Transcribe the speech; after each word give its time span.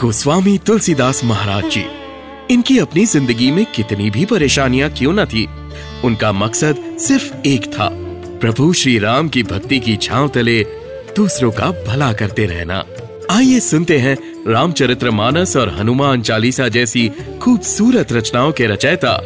गोस्वामी 0.00 0.56
तुलसीदास 0.58 1.24
महाराज 1.24 1.64
जी, 1.70 1.84
इनकी 2.50 2.78
अपनी 2.78 3.04
ज़िंदगी 3.06 3.50
में 3.50 3.64
कितनी 3.66 4.08
भी 4.10 4.24
परेशानियाँ 4.24 4.88
क्यों 4.90 5.12
न 5.12 5.24
थी, 5.24 5.46
उनका 6.04 6.32
मकसद 6.32 6.76
सिर्फ़ 7.00 7.46
एक 7.46 7.66
था, 7.66 7.88
प्रभु 8.40 8.72
श्री 8.72 8.98
राम 8.98 9.28
की 9.28 9.42
भक्ति 9.42 9.78
की 9.80 9.96
छांव 9.96 10.28
तले 10.28 10.62
दूसरों 11.16 11.50
का 11.50 11.70
भला 11.86 12.12
करते 12.12 12.46
रहना। 12.46 12.82
आइए 13.30 13.60
सुनते 13.60 13.98
हैं 13.98 14.16
रामचरित्र 14.48 15.10
मानस 15.10 15.56
और 15.56 15.74
हनुमान 15.74 16.22
चालीसा 16.22 16.68
जैसी 16.68 17.08
खूबसूरत 17.42 18.12
रचनाओं 18.12 18.52
के 18.52 18.66
रचयिता 18.66 19.16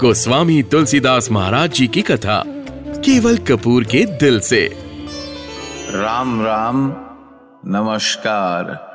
गोस्वामी 0.00 0.62
तुलसीदास 0.62 1.30
महाराज 1.30 1.72
जी 1.72 1.86
की 1.88 2.02
कथा, 2.02 2.42
केवल 3.04 3.38
कपूर 3.48 3.84
के 3.84 4.04
दिल 4.16 4.40
से। 4.40 4.64
राम 5.92 6.40
राम, 6.44 6.82
नमस्कार। 7.66 8.93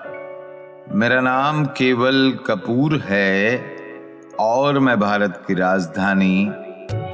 मेरा 0.91 1.21
नाम 1.21 1.65
केवल 1.65 2.39
कपूर 2.47 2.99
है 3.05 3.61
और 4.39 4.79
मैं 4.79 4.99
भारत 4.99 5.43
की 5.47 5.53
राजधानी 5.53 6.51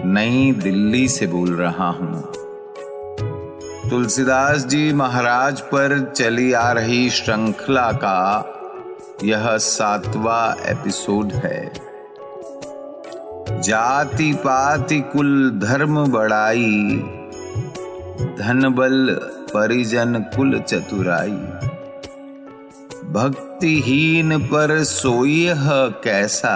नई 0.05 0.51
दिल्ली 0.51 1.07
से 1.07 1.27
बोल 1.27 1.49
रहा 1.49 1.89
हूँ। 1.89 2.21
तुलसीदास 3.89 4.65
जी 4.65 4.93
महाराज 4.93 5.61
पर 5.61 6.13
चली 6.15 6.53
आ 6.53 6.71
रही 6.71 7.09
श्रृंखला 7.09 7.91
का 7.91 8.45
यह 9.23 9.57
सातवां 9.57 10.71
एपिसोड 10.71 11.33
है। 11.33 11.71
जाति 13.61 14.33
पाति 14.33 15.01
कुल 15.01 15.59
धर्म 15.63 16.11
बढ़ाई, 16.11 16.95
धन 18.39 18.73
बल, 18.75 19.19
परिजन 19.53 20.25
कुल 20.35 20.59
चतुराई। 20.59 21.64
भक्तिहीन 23.15 24.39
पर 24.39 24.83
सोयह 24.83 25.69
कैसा? 26.03 26.55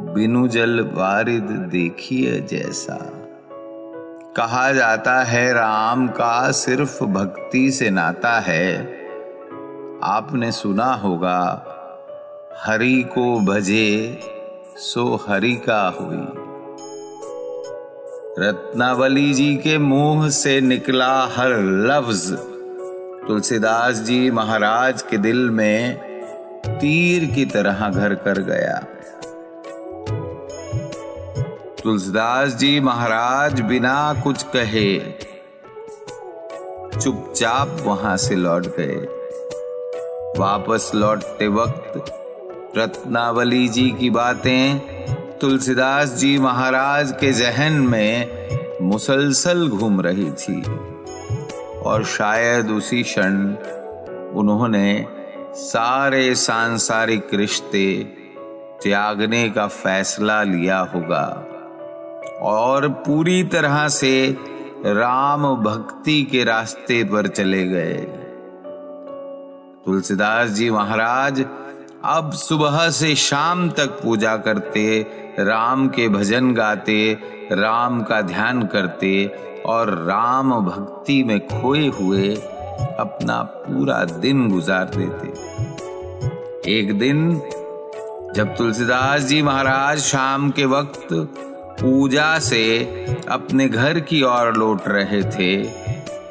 बिनु 0.00 0.48
जल 0.48 0.80
वारिद 0.80 1.42
देखिए 1.42 2.40
जैसा। 2.40 2.98
कहा 4.36 4.72
जाता 4.72 5.22
है 5.22 5.52
राम 5.52 6.08
का 6.08 6.50
सिर्फ़ 6.50 7.04
भक्ति 7.04 7.70
से 7.70 7.90
नाता 7.90 8.40
है। 8.40 8.78
आपने 10.02 10.52
सुना 10.52 10.94
होगा, 10.94 11.66
हरि 12.64 13.04
को 13.14 13.40
भजे 13.40 14.20
सो 14.76 15.26
हरि 15.28 15.54
का 15.70 15.88
हुई। 16.00 16.28
रत्नावली 18.46 19.34
जी 19.34 19.56
के 19.56 19.78
मुँह 19.78 20.28
से 20.28 20.60
निकला 20.60 21.26
हर 21.26 21.62
लफ्ज। 21.62 22.57
तुलसीदास 23.28 23.96
जी 23.96 24.30
महाराज 24.30 25.02
के 25.02 25.16
दिल 25.16 25.50
में 25.50 25.96
तीर 26.66 27.24
की 27.24 27.44
तरह 27.44 27.88
घर 27.88 28.14
कर 28.14 28.38
गया। 28.38 28.78
तुलसीदास 31.82 32.54
जी 32.54 32.80
महाराज 32.80 33.60
बिना 33.60 34.20
कुछ 34.24 34.42
कहे 34.42 34.98
चुपचाप 37.00 37.76
वहाँ 37.80 38.16
से 38.16 38.34
लौट 38.34 38.66
गए। 38.66 38.96
वापस 40.38 40.90
लौटते 40.94 41.48
वक्त 41.48 42.12
रत्नावली 42.78 43.68
जी 43.68 43.90
की 43.90 44.10
बातें 44.10 44.78
तुलसीदास 45.38 46.08
जी 46.08 46.38
महाराज 46.38 47.12
के 47.12 47.32
जहन 47.32 47.72
में 47.72 48.38
मुसलसल 48.82 49.68
घूम 49.68 50.00
रही 50.00 50.30
थी। 50.30 50.62
और 51.86 52.04
शायद 52.04 52.70
उसी 52.70 53.02
क्षण 53.02 53.34
उन्होंने 54.34 55.06
सारे 55.54 56.34
सांसारिक 56.34 57.34
रिश्ते 57.34 58.04
त्यागने 58.82 59.48
का 59.50 59.66
फैसला 59.66 60.42
लिया 60.42 60.78
होगा। 60.78 61.44
और 62.40 62.88
पूरी 62.88 63.44
तरह 63.44 63.88
से 63.88 64.36
राम 64.86 65.56
भक्ति 65.56 66.22
के 66.22 66.44
रास्ते 66.44 67.04
पर 67.04 67.26
चले 67.26 67.66
गए। 67.68 67.94
तुलसीदास 69.86 70.50
जी 70.50 70.70
महाराज 70.70 71.40
अब 72.04 72.32
सुबह 72.32 72.90
से 72.90 73.14
शाम 73.14 73.70
तक 73.70 73.86
पूजा 73.86 74.36
करते, 74.36 75.06
राम 75.38 75.88
के 75.88 76.08
भजन 76.08 76.54
गाते, 76.54 77.18
राम 77.52 78.02
का 78.02 78.20
ध्यान 78.20 78.62
करते 78.62 79.26
और 79.66 79.90
राम 79.90 80.60
भक्ति 80.60 81.24
में 81.24 81.46
खोए 81.46 81.88
हुए 81.88 82.34
अपना 82.98 83.42
पूरा 83.42 84.04
दिन 84.04 84.48
गुजार 84.48 84.84
देते। 84.84 85.28
एक 86.78 86.98
दिन 86.98 87.42
जब 88.34 88.54
तुलसीदास 88.58 89.22
जी 89.22 89.42
महाराज 89.42 89.98
शाम 89.98 90.50
के 90.50 90.64
वक्त 90.64 91.08
पूजा 91.80 92.38
से 92.38 92.78
अपने 93.28 93.68
घर 93.68 94.00
की 94.00 94.22
ओर 94.22 94.56
लौट 94.56 94.80
रहे 94.86 95.22
थे 95.22 95.64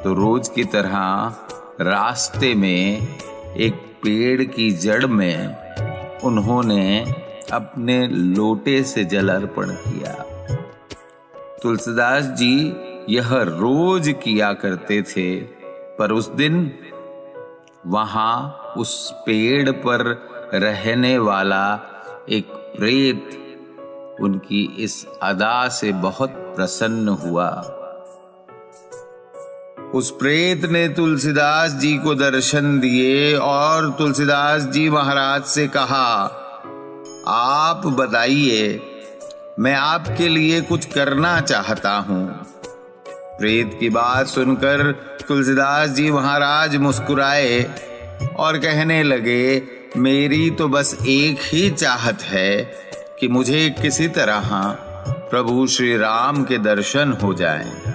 तो 0.02 0.14
रोज 0.14 0.48
की 0.48 0.64
तरह 0.64 1.34
रास्ते 1.80 2.54
में 2.54 3.08
एक 3.56 3.87
पेड़ 4.02 4.42
की 4.42 4.70
जड़ 4.70 5.06
में 5.06 6.20
उन्होंने 6.20 7.14
अपने 7.52 8.06
लोटे 8.08 8.82
से 8.82 9.04
जल 9.04 9.28
अर्पण 9.28 9.70
किया। 9.70 10.12
तुलसीदास 11.62 12.24
जी 12.24 12.54
यह 13.08 13.28
रोज 13.32 14.14
किया 14.22 14.52
करते 14.52 15.02
थे, 15.02 15.40
पर 15.98 16.12
उस 16.12 16.28
दिन 16.28 16.70
वहाँ 17.86 18.74
उस 18.76 19.10
पेड़ 19.26 19.70
पर 19.70 20.04
रहने 20.54 21.18
वाला 21.18 21.64
एक 22.28 22.46
प्रेत 22.76 23.36
उनकी 24.20 24.62
इस 24.78 25.06
अदा 25.22 25.68
से 25.68 25.92
बहुत 25.92 26.30
प्रसन्न 26.56 27.08
हुआ। 27.08 27.50
उस 29.94 30.10
प्रेत 30.10 30.64
ने 30.64 30.88
तुलसीदास 30.88 31.72
जी 31.72 31.96
को 31.98 32.14
दर्शन 32.14 32.78
दिए 32.80 33.34
और 33.34 33.90
तुलसीदास 33.90 34.62
जी 34.62 34.88
महाराज 34.90 35.44
से 35.44 35.66
कहा, 35.68 36.10
आप 37.28 37.86
बताइए, 37.86 38.80
मैं 39.58 39.74
आपके 39.74 40.28
लिए 40.28 40.60
कुछ 40.60 40.84
करना 40.84 41.40
चाहता 41.40 41.96
हूँ 41.98 42.26
प्रेत 43.38 43.76
की 43.80 43.88
बात 43.88 44.26
सुनकर 44.26 44.92
तुलसीदास 45.28 45.90
जी 45.90 46.10
महाराज 46.10 46.76
मुस्कुराए 46.76 47.62
और 48.36 48.58
कहने 48.58 49.02
लगे, 49.02 49.62
मेरी 49.96 50.50
तो 50.50 50.68
बस 50.68 50.96
एक 51.08 51.38
ही 51.42 51.70
चाहत 51.70 52.22
है 52.22 52.62
कि 53.20 53.28
मुझे 53.28 53.68
किसी 53.82 54.08
तरह 54.08 54.50
प्रभु 55.30 55.66
श्री 55.66 55.96
राम 55.96 56.44
के 56.44 56.58
दर्शन 56.58 57.12
हो 57.22 57.34
जाएँ। 57.34 57.87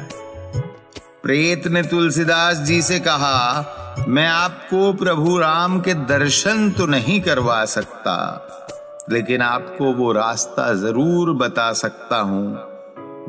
प्रेत 1.24 1.68
ने 1.68 1.84
तुलसीदास 1.84 2.58
जी 2.58 2.82
से 2.82 3.00
कहा, 3.00 4.06
मैं 4.08 4.28
आपको 4.28 4.94
प्रभु 4.94 5.38
राम 5.38 5.80
के 5.82 5.94
दर्शन 5.94 6.72
तो 6.72 6.86
नहीं 6.86 7.22
करवा 7.22 7.66
सकता, 7.66 8.16
लेकिन 9.12 9.42
आपको 9.42 9.94
वो 9.94 10.12
रास्ता 10.12 10.74
ज़रूर 10.74 11.34
बता 11.34 11.74
सकता 11.74 12.18
हूँ, 12.18 12.66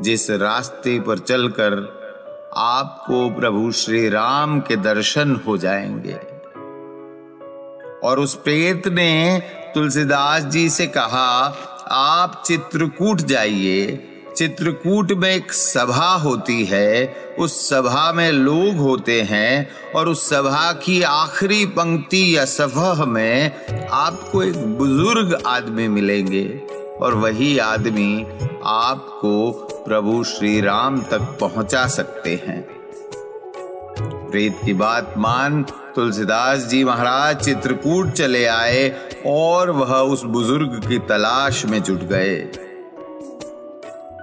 जिस 0.01 0.29
रास्ते 0.29 0.99
पर 0.99 1.19
चलकर 1.19 1.77
आपको 2.57 3.29
प्रभु 3.29 3.71
श्री 3.71 4.09
राम 4.09 4.59
के 4.59 4.75
दर्शन 4.75 5.35
हो 5.47 5.57
जाएँगे। 5.57 6.19
और 8.07 8.19
उस 8.19 8.35
प्रेत 8.35 8.87
ने 8.87 9.41
तुलसीदास 9.75 10.43
जी 10.43 10.69
से 10.69 10.87
कहा, 10.87 11.55
आप 11.91 12.43
चित्रकूट 12.45 13.21
जाइए 13.21 14.11
चित्रकूट 14.37 15.11
में 15.11 15.29
एक 15.29 15.53
सभा 15.53 16.13
होती 16.13 16.63
है। 16.65 17.15
उस 17.39 17.69
सभा 17.69 18.11
में 18.11 18.31
लोग 18.31 18.77
होते 18.77 19.21
हैं 19.21 19.67
और 19.95 20.09
उस 20.09 20.29
सभा 20.29 20.71
की 20.73 21.01
आखिरी 21.01 21.65
पंक्ति 21.65 22.37
या 22.37 22.45
सभा 22.45 23.05
में 23.05 23.51
आपको 23.91 24.43
एक 24.43 24.57
बुज़ुर्ग 24.77 25.41
आदमी 25.47 25.87
मिलेंगे 25.87 26.45
और 27.01 27.13
वही 27.13 27.57
आदमी 27.57 28.25
आपको 28.65 29.51
प्रभु 29.87 30.23
श्री 30.23 30.59
राम 30.61 31.01
तक 31.01 31.37
पहुँचा 31.39 31.87
सकते 31.87 32.41
हैं। 32.47 32.61
प्रेत 34.31 34.59
की 34.65 34.73
बात 34.73 35.13
मान, 35.17 35.63
तुलसीदास 35.95 36.59
जी 36.59 36.83
महाराज 36.83 37.43
चित्रकूट 37.43 38.11
चले 38.11 38.45
आए 38.45 38.89
और 39.25 39.69
वह 39.71 39.93
उस 39.95 40.23
बुज़ुर्ग 40.23 40.81
की 40.87 40.99
तलाश 40.99 41.65
में 41.65 41.81
जुट 41.83 42.03
गए। 42.03 42.64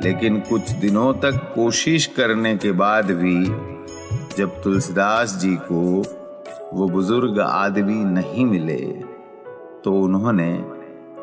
लेकिन 0.05 0.41
कुछ 0.41 0.71
दिनों 0.71 1.15
तक 1.15 1.53
कोशिश 1.55 2.07
करने 2.07 2.57
के 2.57 2.73
बाद 2.73 3.11
भी 3.11 3.45
जब 4.37 4.63
तुलसीदास 4.63 5.35
जी 5.35 5.57
को 5.57 6.03
वो 6.77 6.89
बुज़ुर्ग 6.89 7.41
आदमी 7.41 8.05
नहीं 8.05 8.47
मिले 8.47 8.81
तो 9.85 9.93
उन्होंने 10.01 10.65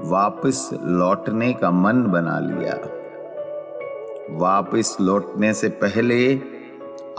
वापस 0.01 0.69
लौटने 0.85 1.53
का 1.53 1.71
मन 1.71 2.03
बना 2.03 2.39
लिया। 2.39 2.73
वापस 4.29 4.97
लौटने 5.01 5.53
से 5.53 5.69
पहले 5.69 6.41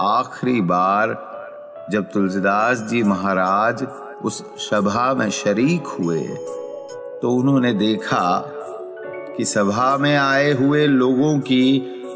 आखिरी 0.01 0.61
बार 0.61 1.31
जब 1.91 2.11
तुलसीदास 2.11 2.79
जी 2.79 3.03
महाराज 3.03 3.87
उस 4.25 4.45
सभा 4.71 5.15
में 5.15 5.31
शरीक 5.31 5.87
हुए 5.87 6.23
तो 7.23 7.31
उन्होंने 7.31 7.73
देखा 7.73 8.53
कि 9.37 9.45
सभा 9.45 9.97
में 9.97 10.17
आए 10.17 10.53
हुए 10.53 10.87
लोगों 10.87 11.39
की 11.39 11.65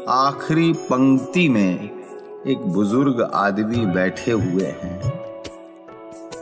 आखिरी 0.09 0.73
पंक्ति 0.73 1.49
में 1.49 1.89
एक 2.47 2.57
बुज़ुर्ग 2.57 3.21
आदमी 3.33 3.85
बैठे 3.85 4.31
हुए 4.31 4.65
हैं। 4.65 5.13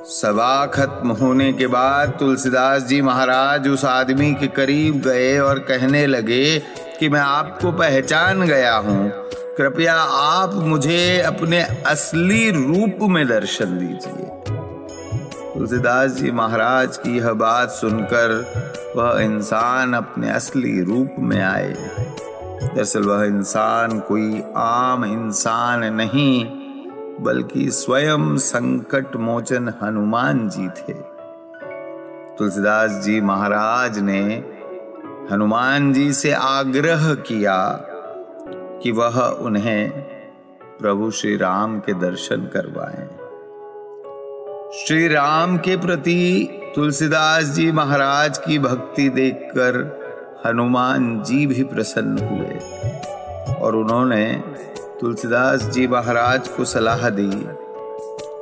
सभा 0.05 0.65
खत्म 0.65 1.11
होने 1.11 1.51
के 1.53 1.67
बाद 1.67 2.13
तुलसीदास 2.19 2.83
जी 2.83 3.01
महाराज 3.01 3.67
उस 3.67 3.85
आदमी 3.85 4.33
के 4.33 4.47
करीब 4.47 5.01
गए 5.01 5.37
और 5.39 5.59
कहने 5.59 6.05
लगे 6.07 6.59
कि 6.99 7.09
मैं 7.09 7.19
आपको 7.19 7.71
पहचान 7.71 8.41
गया 8.41 8.75
हूँ। 8.75 9.11
कृपया 9.57 9.95
आप 9.95 10.53
मुझे 10.53 11.21
अपने 11.21 11.61
असली 11.87 12.49
रूप 12.51 12.97
में 13.09 13.27
दर्शन 13.27 13.77
दीजिए। 13.77 14.52
तुलसीदास 15.53 16.11
जी 16.11 16.31
महाराज 16.31 16.97
की 16.97 17.17
यह 17.17 17.33
बात 17.33 17.69
सुनकर 17.69 18.31
वह 18.95 19.21
इंसान 19.21 19.93
अपने 19.93 20.29
असली 20.29 20.81
रूप 20.81 21.15
में 21.19 21.41
आए। 21.41 21.73
दरअसल 22.75 23.03
वह 23.03 23.25
इंसान 23.25 23.99
कोई 23.99 24.43
आम 24.57 25.05
इंसान 25.05 25.83
नहीं, 25.93 26.45
बल्कि 27.23 27.71
स्वयं 27.71 28.37
संकट 28.37 29.15
मोचन 29.15 29.73
हनुमान 29.81 30.49
जी 30.49 30.67
थे। 30.67 30.93
तुलसीदास 32.37 32.91
जी 32.91 33.21
महाराज 33.21 33.99
ने 33.99 34.43
हनुमान 35.31 35.93
जी 35.93 36.13
से 36.13 36.31
आग्रह 36.31 37.13
किया 37.13 37.79
कि 38.83 38.91
वह 38.91 39.21
उन्हें 39.21 39.89
प्रभु 40.79 41.11
श्री 41.11 41.37
राम 41.37 41.79
के 41.79 41.93
दर्शन 41.93 42.49
करवाएँ। 42.53 43.22
श्री 44.73 45.07
राम 45.07 45.57
के 45.57 45.77
प्रति 45.77 46.49
तुलसीदास 46.75 47.43
जी 47.43 47.71
महाराज 47.71 48.37
की 48.37 48.59
भक्ति 48.59 49.09
देखकर 49.09 49.75
हनुमान 50.45 51.23
जी 51.23 51.47
भी 51.47 51.63
प्रसन्न 51.63 52.17
हुए 52.19 52.55
और 53.53 53.75
उन्होंने 53.75 54.43
तुलसीदास 55.01 55.63
जी 55.63 55.87
महाराज 55.87 56.47
को 56.47 56.65
सलाह 56.65 57.09
दी 57.09 57.29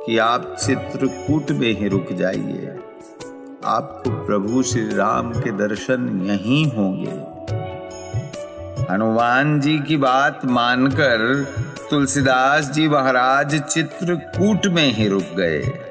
कि 0.06 0.18
आप 0.18 0.56
चित्रकूट 0.66 1.50
में 1.50 1.80
ही 1.80 1.88
रुक 1.88 2.12
जाइए। 2.12 2.78
आपको 3.64 4.10
प्रभु 4.10 4.62
श्री 4.62 4.94
राम 4.94 5.32
के 5.32 5.52
दर्शन 5.52 6.22
यहीं 6.24 6.66
होंगे। 6.66 7.20
हनुमान 8.92 9.60
जी 9.60 9.78
की 9.78 9.96
बात 9.96 10.44
मानकर 10.44 11.44
तुलसीदास 11.90 12.70
जी 12.70 12.88
महाराज 12.88 13.60
चित्रकूट 13.62 14.66
में 14.66 14.92
ही 14.92 15.08
रुक 15.08 15.36
गए। 15.36 15.81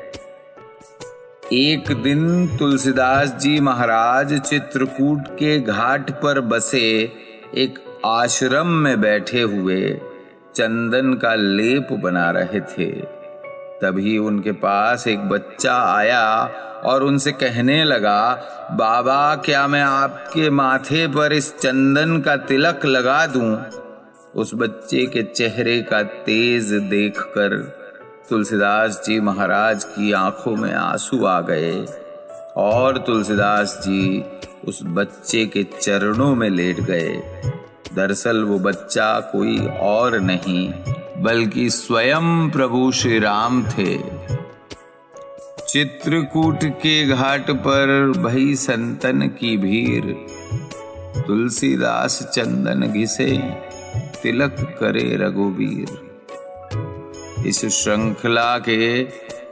एक 1.53 1.91
दिन 2.03 2.47
तुलसीदास 2.57 3.35
जी 3.35 3.59
महाराज 3.59 4.39
चित्रकूट 4.39 5.27
के 5.27 5.59
घाट 5.59 6.11
पर 6.11 6.41
बसे 6.41 7.11
एक 7.57 7.79
आश्रम 8.05 8.67
में 8.67 9.01
बैठे 9.01 9.41
हुए 9.41 10.01
चंदन 10.55 11.13
का 11.13 11.35
लेप 11.35 11.87
बना 11.91 12.31
रहे 12.31 12.59
थे 12.59 12.91
तभी 13.81 14.17
उनके 14.17 14.51
पास 14.51 15.07
एक 15.07 15.19
बच्चा 15.19 15.75
आया 15.75 16.49
और 16.83 17.03
उनसे 17.03 17.31
कहने 17.31 17.83
लगा, 17.83 18.33
बाबा, 18.71 19.35
क्या 19.35 19.67
मैं 19.67 19.81
आपके 19.81 20.49
माथे 20.49 21.07
पर 21.07 21.33
इस 21.33 21.57
चंदन 21.57 22.19
का 22.19 22.37
तिलक 22.37 22.85
लगा 22.85 23.27
दूँ? 23.27 23.63
उस 24.35 24.51
बच्चे 24.53 25.05
के 25.05 25.23
चेहरे 25.23 25.81
का 25.81 26.03
तेज 26.03 26.63
देखकर 26.63 27.80
तुलसीदास 28.31 29.01
जी 29.05 29.19
महाराज 29.19 29.83
की 29.83 30.11
आँखों 30.11 30.55
में 30.55 30.73
आँसू 30.73 31.25
आ 31.25 31.41
गए 31.41 31.85
और 32.57 32.97
तुलसीदास 32.97 33.73
जी 33.83 34.23
उस 34.67 34.79
बच्चे 34.83 35.45
के 35.45 35.63
चरणों 35.81 36.35
में 36.35 36.49
लेट 36.49 36.79
गए। 36.79 37.09
दरअसल 37.95 38.43
वो 38.43 38.59
बच्चा 38.59 39.19
कोई 39.19 39.57
और 39.67 40.19
नहीं, 40.19 40.73
बल्कि 41.17 41.69
स्वयं 41.69 42.49
प्रभु 42.49 42.91
श्री 42.91 43.19
राम 43.19 43.63
थे। 43.63 43.97
चित्रकूट 45.69 46.63
के 46.63 47.07
घाट 47.07 47.51
पर 47.51 48.11
भई 48.17 48.55
संतन 48.55 49.27
की 49.39 49.57
भीड़ 49.57 50.13
तुलसीदास 51.21 52.21
चंदन 52.33 52.87
घिसे, 52.91 53.37
तिलक 54.23 54.77
करे 54.79 55.15
रघुवीर। 55.15 56.10
इस 57.45 57.65
श्रृंखला 57.65 58.59
के 58.59 59.03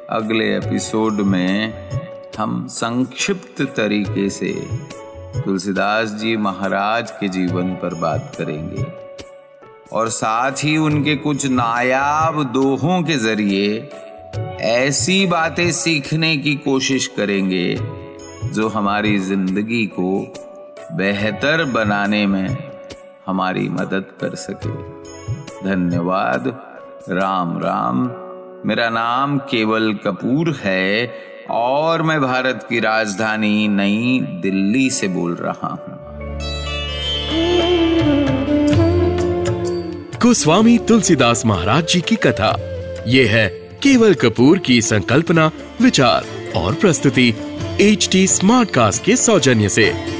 अगले 0.10 0.58
एपिसोड 0.58 1.14
में 1.14 1.74
हम 2.38 2.68
संक्षिप्त 2.68 3.62
तरीके 3.62 4.30
से 4.30 4.54
तुलसीदास 5.46 6.10
जी 6.10 6.38
महाराज 6.38 7.12
के 7.12 7.28
जीवन 7.28 7.70
पर 7.70 7.94
बात 7.94 8.36
करेंगे। 8.38 8.86
और 9.92 10.10
साथ 10.10 10.52
ही 10.52 10.78
उनके 10.78 11.16
कुछ 11.16 11.46
नायाब 11.46 12.44
दोहों 12.44 13.04
के 13.04 13.18
ज़रिए 13.18 13.90
ऐसी 14.62 15.26
बातें 15.26 15.72
सीखने 15.72 16.38
की 16.38 16.56
कोशिश 16.56 17.08
करेंगे 17.08 17.78
जो 18.54 18.68
हमारी 18.68 19.20
ज़िंदगी 19.20 19.86
को 19.86 20.34
बेहतर 20.92 21.66
बनाने 21.66 22.28
में 22.28 22.58
हमारी 23.26 23.70
मदद 23.70 24.06
कर 24.22 24.36
सके। 24.36 24.74
धन्यवाद। 25.70 26.69
राम 27.08 27.58
राम। 27.58 27.98
मेरा 28.68 28.90
नाम 28.90 29.38
केवल 29.38 29.94
कपूर 29.94 30.60
है 30.64 31.14
और 31.50 32.02
मैं 32.02 32.22
भारत 32.22 32.66
की 32.70 32.80
राजधानी 32.80 33.68
नई 33.68 34.20
दिल्ली 34.42 34.90
से 34.90 35.08
बोल 35.08 35.36
रहा 35.36 35.68
हूँ। 35.68 35.98
गोस्वामी 40.20 40.78
तुलसीदास 40.78 41.46
महाराज 41.46 41.88
जी 41.88 42.02
की 42.02 42.16
कथा। 42.16 42.56
ये 43.08 43.26
है 43.28 43.48
केवल 43.84 44.14
कपूर 44.14 44.58
की 44.58 44.82
संकल्पना, 44.82 45.52
विचार 45.82 46.26
और 46.56 46.74
प्रस्तुति 46.74 47.34
एच 47.82 48.10
टी 48.12 48.28
स्मार्ट 48.28 48.72
कास्ट 48.72 49.04
के 49.04 49.16
सौजन्य 49.16 49.70
से। 49.70 50.19